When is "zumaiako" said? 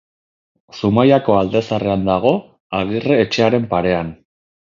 0.79-1.35